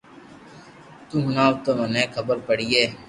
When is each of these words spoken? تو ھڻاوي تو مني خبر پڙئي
تو 1.07 1.15
ھڻاوي 1.25 1.57
تو 1.63 1.71
مني 1.77 2.03
خبر 2.15 2.37
پڙئي 2.47 2.83